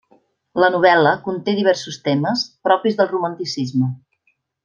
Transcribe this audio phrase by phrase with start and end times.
[0.61, 3.93] La novel·la conté diversos temes propis del romanticisme.